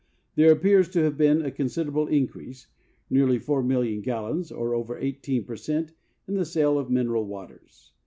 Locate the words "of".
6.79-6.89